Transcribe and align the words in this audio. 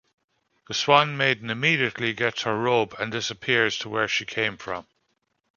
The 0.67 0.73
swan 0.73 1.15
maiden 1.15 1.51
immediately 1.51 2.13
gets 2.13 2.41
her 2.41 2.57
robe 2.57 2.95
and 2.97 3.11
disappears 3.11 3.77
to 3.77 3.89
where 3.89 4.07
she 4.07 4.25
came 4.25 4.57
from. 4.57 4.87